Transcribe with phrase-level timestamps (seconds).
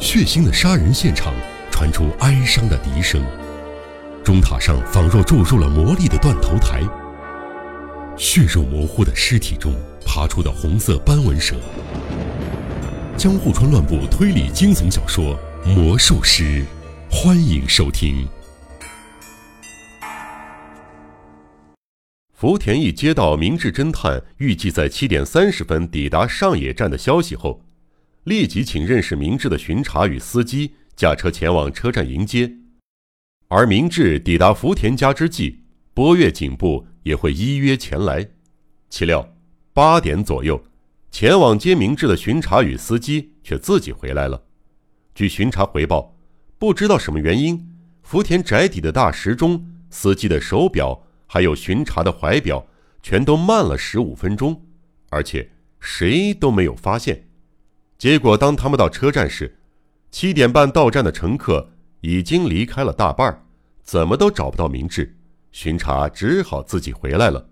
[0.00, 1.32] 血腥的杀人现场
[1.70, 3.24] 传出哀伤的笛声，
[4.24, 6.82] 钟塔上仿若注入了魔力的断头台。
[8.16, 9.72] 血肉模糊的尸体中
[10.04, 11.54] 爬出的红色斑纹蛇。
[13.16, 15.38] 江户川乱步推理惊悚小说
[15.68, 16.42] 《魔术师》，
[17.08, 18.26] 欢迎收听。
[22.32, 27.63] 福田一接到明智侦探预计在七点三十分抵达上野站的消息后，
[28.24, 32.52] 立即请认识明智的巡查与司机驾车前往车站迎接。
[33.48, 35.60] 而明智抵达福田家之际，
[35.92, 38.28] 波月警部也会依约前来。
[38.90, 39.34] 岂料
[39.72, 40.64] 八点左右，
[41.10, 44.42] 前往接明智的巡查与司机却自己回来了。
[45.14, 46.16] 据巡查回报，
[46.58, 47.68] 不知道什么原因，
[48.02, 51.02] 福田宅邸的大时钟、司机的手表。
[51.26, 52.64] 还有巡查的怀表，
[53.02, 54.62] 全都慢了十五分钟，
[55.08, 55.50] 而且
[55.80, 57.23] 谁都没有发现。
[58.04, 59.56] 结果当他们到车站时，
[60.10, 61.70] 七点半到站的乘客
[62.02, 63.42] 已经离开了大半儿，
[63.82, 65.16] 怎么都找不到明智。
[65.52, 67.48] 巡查只好自己回来了。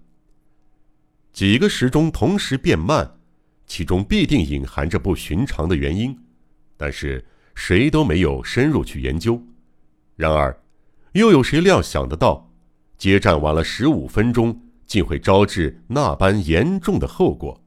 [1.33, 3.19] 几个时钟同时变慢，
[3.65, 6.15] 其中必定隐含着不寻常的原因，
[6.77, 9.43] 但是谁都没有深入去研究。
[10.17, 10.55] 然而，
[11.13, 12.53] 又有谁料想得到？
[12.99, 17.62] 接站晚了十五分钟，竟会招致那般严重的后果。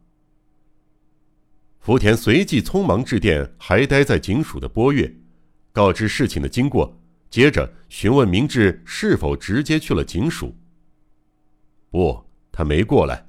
[1.85, 5.15] 福田随即匆忙致电还待在警署的波月，
[5.71, 10.51] 告知事情的经过，接着询问明智是否直接去了警署。
[11.91, 13.27] 不，他没过来。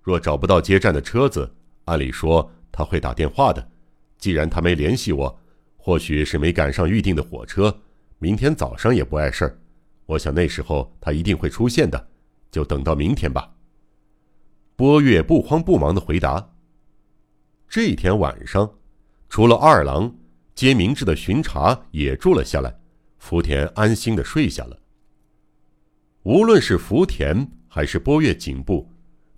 [0.00, 3.68] 若找不到接站的车子，按理说他会打电话的。
[4.16, 5.38] 既然他没联系我，
[5.76, 7.78] 或许是没赶上预定的火车，
[8.18, 9.58] 明天早上也不碍事儿。
[10.06, 12.08] 我想那时候他一定会出现的，
[12.50, 13.52] 就等到明天吧。
[14.76, 16.54] 波月不慌不忙的回答。
[17.70, 18.78] 这一天晚上，
[19.28, 20.16] 除了二郎
[20.54, 22.74] 接明智的巡查也住了下来，
[23.18, 24.78] 福田安心的睡下了。
[26.22, 28.90] 无论是福田还是波月颈部，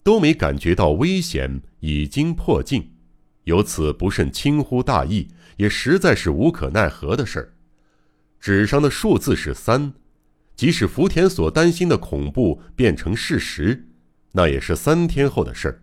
[0.05, 2.93] 都没感觉到危险已经迫近，
[3.45, 5.27] 由此不甚轻忽大意，
[5.57, 7.53] 也实在是无可奈何的事儿。
[8.39, 9.93] 纸上的数字是三。
[10.55, 13.89] 即使福田所担心的恐怖变成事实，
[14.31, 15.83] 那也是三天后的事儿。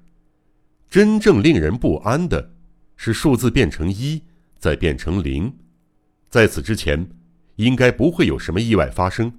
[0.90, 2.53] 真正令人不安的
[2.96, 4.24] 是数字变成一，
[4.58, 5.53] 再变成零。
[6.30, 7.09] 在此之前，
[7.56, 9.31] 应该不会有什么意外发生。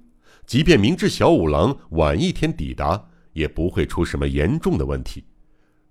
[0.45, 5.23] 即便明智小五郎晚一天抵达，也不会出什么严重的问题。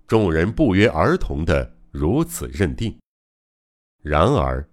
[0.07, 2.97] 众人不约而同的如此认定。
[4.01, 4.67] 然而。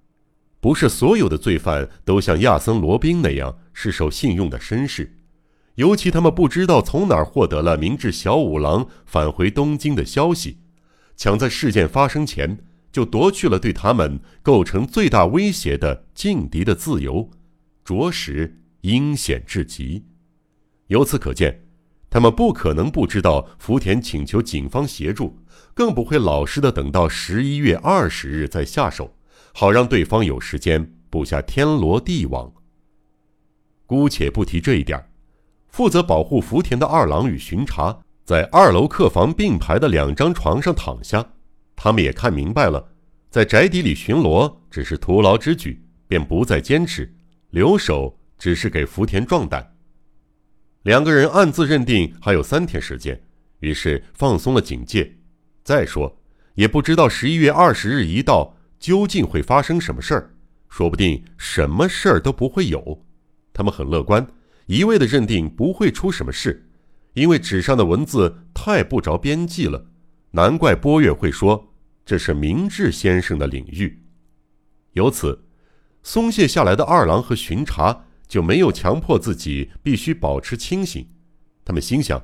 [0.59, 5.17] 不是所有的罪犯都像亚森·罗宾那样是守信用的绅士，
[5.77, 10.59] 尤其他们不知道从哪儿获得了明智小五郎返回东京的消息，
[11.17, 12.59] 抢在事件发生前
[12.93, 17.31] 就夺去了对他们构成最大威胁的劲敌的自由，
[17.85, 20.05] 着实阴险至极。
[20.89, 21.65] 由此可见，
[22.09, 25.39] 他们不可能不知道福田请求警方协助，
[25.75, 29.15] 更不会老实的等到十一月二十日再下手。
[29.53, 32.53] 好让对方有时间布下天罗地网。
[33.87, 35.09] 姑且不提这一点，
[35.69, 41.25] 负责保护福田的二郎与巡查在二楼客房并排的两张床上躺下，
[41.77, 42.85] 他们也看明白了，
[43.31, 47.09] 在宅邸里巡逻只是徒劳之举，便不再坚持，
[47.51, 49.77] 留守只是给福田壮胆。
[50.83, 53.23] 两个人暗自认定还有三天时间，
[53.61, 55.17] 于是放松了警戒。
[55.63, 56.21] 再说，
[56.57, 58.55] 也不知道十一月二十日一到。
[58.79, 60.35] 究竟会发生什么事儿？
[60.69, 63.03] 说不定什么事儿都不会有。
[63.55, 64.27] 他们很乐观，
[64.67, 66.66] 一味的认定不会出什么事，
[67.17, 69.87] 因为纸上的文字太不着边际了。
[70.33, 71.73] 难怪波月会说
[72.05, 74.03] 这是明智先生的领域。
[74.93, 75.47] 由此，
[76.03, 81.09] 松懈下来的二郎和巡查就没有强迫自己必须保持清醒。
[81.65, 82.23] 他们心想，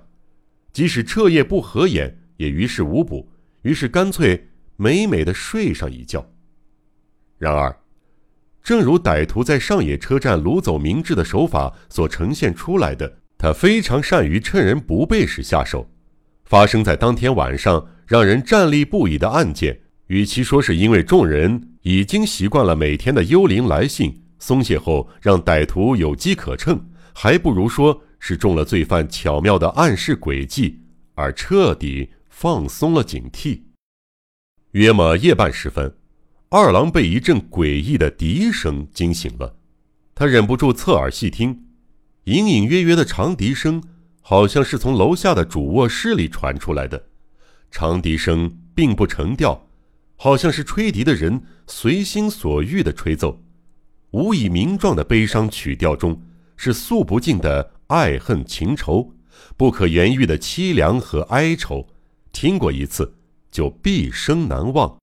[0.75, 3.33] 即使彻夜不合眼也于事无补，
[3.63, 6.31] 于是干脆美美的睡上一觉。
[7.38, 7.75] 然而，
[8.62, 15.91] 正如歹徒在上野车站掳走明智的手法所呈现出来的，他非常善于趁人不备时下手。
[16.44, 26.81] 发生在当天晚上让人战栗不已的案件，与其说是因为众人已经习惯了每天的幽灵来信，松懈后让歹徒有机可乘，
[27.12, 30.79] 还不如说是中了罪犯巧妙的暗示诡计，
[31.17, 33.62] 而彻底放松了警惕。
[34.71, 35.93] 约莫夜半时分。
[36.49, 39.56] 二郎被一阵诡异的笛声惊醒了，
[40.15, 41.59] 他忍不住侧耳细听，
[42.25, 43.83] 隐隐约约的长笛声
[44.21, 47.07] 好像是从楼下的主卧室里传出来的。
[47.71, 49.67] 长笛声并不成调，
[50.17, 53.43] 好像是吹笛的人随心所欲的吹奏，
[54.13, 56.23] 无以名状的悲伤曲调中
[56.57, 59.13] 是诉不尽的爱恨情仇，
[59.57, 61.89] 不可言喻的凄凉和哀愁，
[62.31, 63.17] 听过一次
[63.51, 64.97] 就毕生难忘。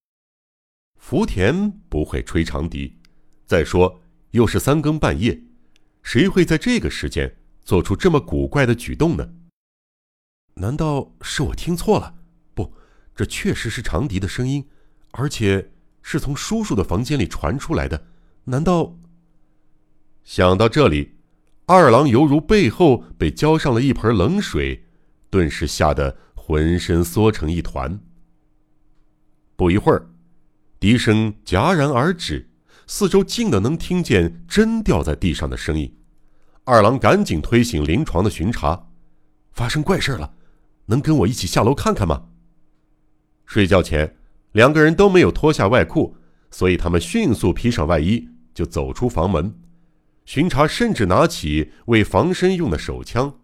[0.96, 2.96] 福田不会吹长笛，
[3.46, 4.00] 再说
[4.32, 5.42] 又是三更半夜，
[6.04, 9.30] 谁会在这个时间做出这么古怪的举动呢？
[10.56, 12.16] 难道是我听错了？
[12.54, 12.74] 不，
[13.16, 14.68] 这确实是长笛的声音，
[15.12, 18.08] 而且是从叔叔的房间里传出来的。
[18.46, 18.98] 难道？
[20.24, 21.18] 想到这里，
[21.66, 24.86] 二郎犹如背后被浇上了一盆冷水，
[25.30, 28.00] 顿时吓得浑身缩成一团。
[29.56, 30.10] 不一会儿。
[30.80, 32.49] 笛声戛然而止，
[32.92, 35.96] 四周静的能听见针掉在地上的声音。
[36.64, 38.88] 二郎赶紧推醒临床的巡查
[39.54, 40.34] ：“发生怪事了，
[40.88, 42.30] 能跟我一起下楼看看吗？”
[43.46, 44.18] 睡觉前，
[44.54, 46.16] 两个人都没有脱下外裤，
[46.50, 49.54] 所以他们迅速披上外衣就走出房门。
[50.26, 53.40] 巡查甚至拿起为防身用的手枪。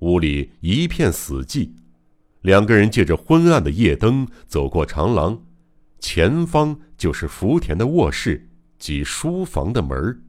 [0.00, 1.70] 屋里一片死寂，
[2.42, 5.42] 两个人借着昏暗的夜灯走过长廊。
[5.98, 10.22] 前方就是福田的卧室及书房的门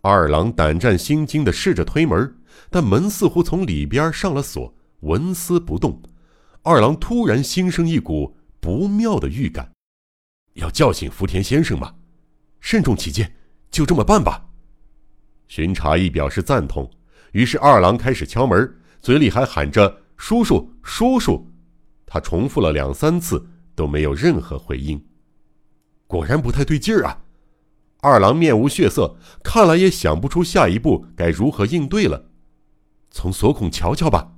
[0.00, 2.36] 二郎胆战心惊的试着推门，
[2.70, 6.02] 但门似乎从里边上了锁，纹丝不动。
[6.62, 9.72] 二郎突然心生一股不妙的预感，
[10.54, 11.94] 要叫醒福田先生吗？
[12.60, 13.34] 慎重起见，
[13.70, 14.46] 就这么办吧。
[15.48, 16.90] 巡查一表示赞同，
[17.32, 21.50] 于是二郎开始敲门，嘴里还喊着“叔叔，叔叔”，
[22.06, 23.50] 他重复了两三次。
[23.76, 25.04] 都没有任何回应，
[26.06, 27.22] 果然不太对劲儿啊！
[28.00, 32.26] 二郎面无血色，看来也想不出下一步该如何应对了。
[33.10, 34.32] 从锁孔瞧瞧吧。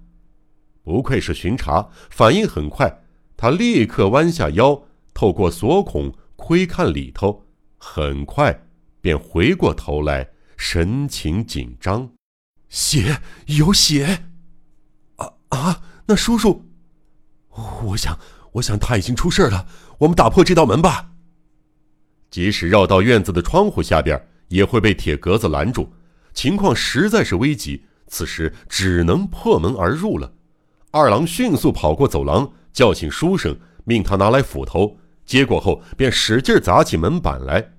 [0.82, 3.02] 不愧是巡查，反应很快。
[3.36, 4.82] 他立刻弯下腰，
[5.12, 7.44] 透过锁孔窥看里头，
[7.76, 8.66] 很快
[9.00, 12.10] 便回过头来，神情紧张。
[12.68, 14.26] 血，有血！
[15.16, 15.82] 啊啊！
[16.06, 16.64] 那叔叔，
[17.82, 18.16] 我想。
[18.52, 19.66] 我想他已经出事了，
[19.98, 21.10] 我们打破这道门吧。
[22.36, 25.90] 即使绕到院子的窗户下边，也会被铁格子拦住。
[26.34, 30.30] 情况实在是危急，此时只能破门而入了。
[30.90, 34.98] 二郎迅速跑过走廊，叫醒书生，命他拿来斧头。
[35.24, 37.72] 接过后，便使劲砸起门板来。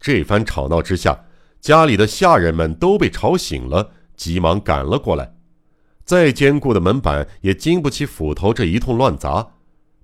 [0.00, 1.16] 这番吵闹之下，
[1.60, 5.32] 家里的下人们都被吵醒了，急忙赶了过来。
[6.04, 9.46] 再坚固的门板也经不起斧头这一通乱砸。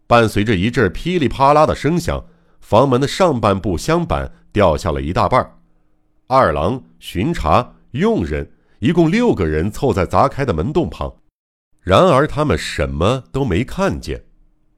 [0.07, 2.25] 伴随着一阵噼里啪啦的声响，
[2.69, 5.59] 房门的上半部箱板掉下了一大半。
[6.27, 11.11] 二郎、巡查、佣人一共六个人凑在砸开的门洞旁，
[11.81, 14.23] 然而他们什么都没看见，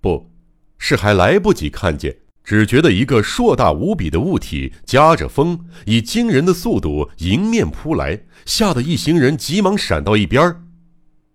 [0.01, 0.31] 不
[0.79, 10.63] 是还来不及看见，只觉得一个硕大无比的物体夹着风，以惊人的速度迎面扑来，吓得一行人急忙闪到一边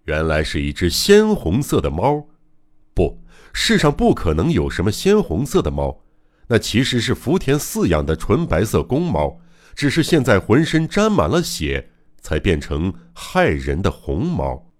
[0.05, 2.25] 原来是一只鲜红色的猫，
[2.93, 3.21] 不。
[3.57, 6.01] 世上不可能有什么鲜红色的猫，
[6.47, 9.39] 那其实是福田饲养的纯白色公猫，
[9.73, 11.89] 只是现在浑身沾满了血，
[12.21, 14.71] 才变成害人的红猫。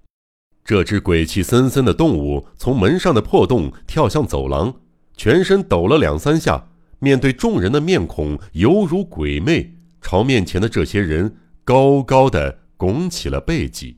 [0.63, 4.73] 这只鬼气森森的动物从门上的破洞跳向走廊，
[5.15, 6.67] 全身抖了两三下，
[6.99, 13.97] 面对众人的面孔犹如鬼魅，朝面前的这些人高高的拱起了背脊。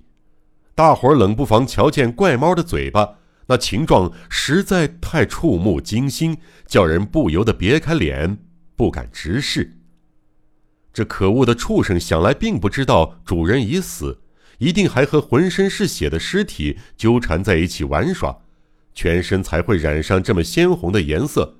[0.75, 3.15] 大伙儿冷不防瞧见怪猫的嘴巴。
[3.49, 8.37] 那情状实在太触目惊心，叫人不由得别开脸，
[8.75, 9.77] 不敢直视。
[10.93, 14.19] 这可恶的畜生想来并不知道主人已死，
[14.57, 18.37] 一定还和浑身是血的尸体纠缠在一起玩耍，
[18.93, 21.55] 全身才会染上这么鲜红的颜色。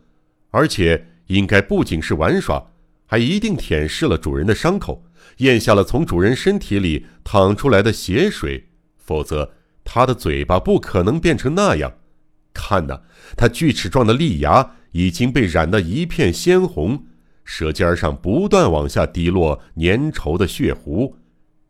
[0.50, 2.72] 而且应该不仅是玩耍，
[3.06, 5.06] 还一定舔舐了主人的伤口，
[5.38, 8.68] 咽下了从主人身体里淌出来的血水，
[8.98, 9.54] 否则。
[9.90, 11.94] 他的嘴巴不可能变成那样，
[12.54, 13.00] 看呐，
[13.38, 17.06] 他锯齿状的利牙已经被染得一片鲜红，
[17.46, 21.16] 舌尖上不断往下滴落粘稠的血糊，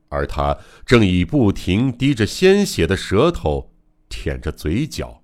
[0.09, 3.71] 而他正以不停滴着鲜血的舌头
[4.09, 5.21] 舔着嘴角。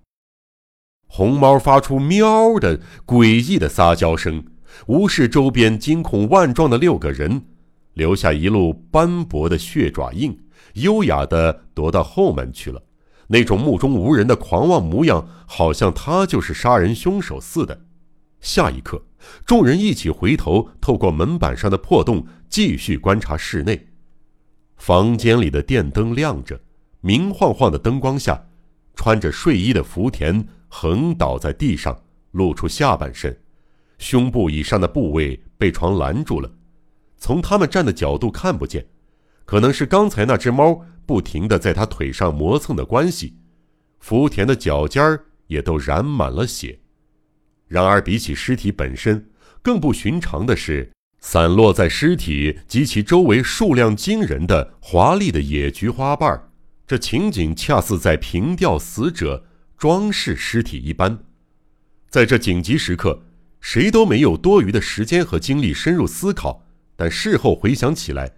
[1.08, 4.46] 红猫发出喵的诡异的撒娇声，
[4.86, 7.44] 无视周边惊恐万状的六个人，
[7.96, 10.40] 留下一路斑驳的血爪印。
[10.74, 12.82] 优雅地躲到后门去了，
[13.28, 17.86] 那种目中无人的狂妄模样，好像他就是杀人凶手似的。
[18.42, 19.02] 下一刻，
[19.46, 23.88] 众人一起回头，透过门板上的破洞，继续观察室内。
[24.76, 26.60] 房间里的电灯亮着，
[27.00, 28.46] 明晃晃的灯光下，
[28.96, 31.98] 穿着睡衣的福田横倒在地上，
[32.32, 33.40] 露出下半身，
[33.98, 36.52] 胸部以上的部位被床拦住了，
[37.18, 38.86] 从他们站的角度看不见，
[39.46, 43.36] 可能是刚才那只猫不停的在他腿上磨蹭的关系，
[44.00, 46.80] 福田的脚尖儿也都染满了血。
[47.68, 49.30] 然而，比起尸体本身，
[49.62, 56.50] 更不寻常的是，散落在尸体及其周围数量惊人的华丽的野菊花瓣儿。
[56.86, 59.46] 这情景恰似在凭吊死者、
[59.78, 61.18] 装饰尸体一般。
[62.10, 63.24] 在这紧急时刻，
[63.60, 66.66] 谁都没有多余的时间和精力深入思考。
[66.96, 68.32] 但事后回想起来，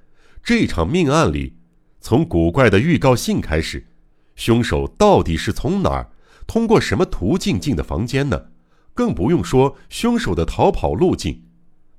[0.46, 1.56] 这场命案里，
[2.00, 3.88] 从古怪的预告信开始，
[4.36, 6.12] 凶手到底是从哪儿、
[6.46, 8.50] 通过什么途径进的房间呢？
[8.94, 11.42] 更不用说凶手的逃跑路径，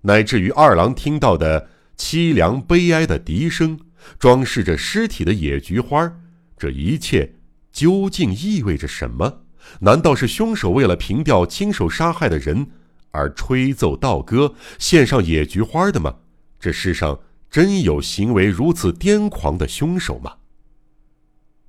[0.02, 3.80] 乃至于二郎听到的凄凉悲哀的笛声，
[4.16, 6.12] 装饰着尸体的野菊花，
[6.56, 7.34] 这一切
[7.72, 9.40] 究竟意味着什么？
[9.80, 12.68] 难道是凶手为了凭吊亲手杀害的人
[13.10, 16.18] 而吹奏道歌、献上野菊花的吗？
[16.60, 17.18] 这世上
[17.56, 20.30] 真有行为如此癫狂的凶手吗？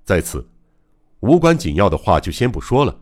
[0.04, 0.46] 在此，
[1.22, 3.00] 无关紧要的话就先不说了，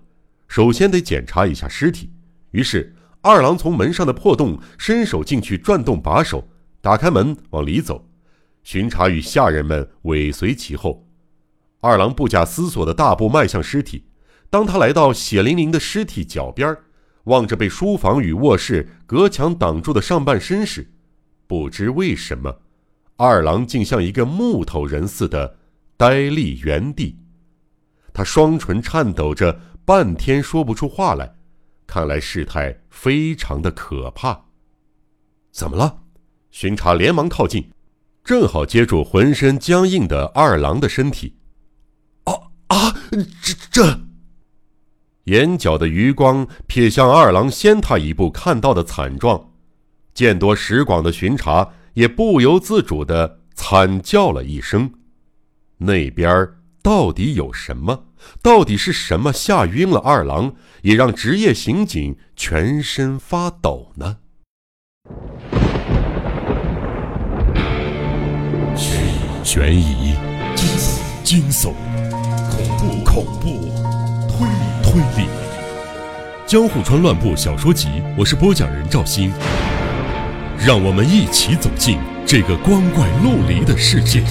[0.48, 2.12] 首先得检查一下尸体。
[2.52, 6.48] 于是，二郎从门上的破洞伸手进去，转动把手，
[6.80, 8.08] 打开门往里走。
[8.62, 11.08] 巡查与下人们尾随其后。
[11.80, 14.06] 二郎不假思索的大步迈向尸体。
[14.52, 16.78] 当他来到血淋淋的尸体脚边，
[17.24, 20.92] 望着被书房与卧室隔墙挡住的上半身时，
[21.48, 22.60] 不知为什么，
[23.18, 25.58] 二郎竟像一个木头人似的
[25.98, 27.18] 呆立原地。
[28.14, 31.36] 他双唇颤抖着，半天说不出话来。
[31.88, 34.46] 看来事态非常的可怕。
[35.52, 36.02] 怎么了？
[36.52, 37.70] 巡查连忙靠近，
[38.24, 41.38] 正好接住浑身僵硬的二郎的身体。
[42.24, 42.34] 啊
[42.68, 42.96] 啊！
[43.12, 44.00] 这这！
[45.26, 49.52] 眼角的余光瞥向二郎先他一步看到的惨状，
[50.14, 54.92] 见多识广的巡查也不由自主的惨叫了一声。
[55.80, 56.50] 那边
[56.82, 58.06] 到底有什么？
[58.42, 64.18] 到底是什么吓晕了二郎，也让职业刑警全身发抖呢？
[68.76, 70.16] 悬疑、悬疑
[71.24, 71.74] 惊悚、
[72.52, 73.48] 恐怖、恐怖、
[74.28, 75.30] 推理、推理，
[76.46, 77.88] 《江户川乱步小说集》，
[78.18, 79.32] 我是播讲人赵鑫，
[80.66, 84.24] 让我们一起走进这个光怪陆离的世界。